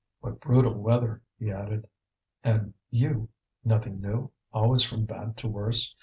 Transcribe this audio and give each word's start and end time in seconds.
"What 0.21 0.41
brutal 0.41 0.73
weather!" 0.79 1.21
he 1.37 1.51
added. 1.51 1.87
"And 2.43 2.73
you 2.89 3.29
nothing 3.63 4.01
new, 4.01 4.31
always 4.51 4.81
from 4.81 5.05
bad 5.05 5.37
to 5.37 5.47
worse? 5.47 5.95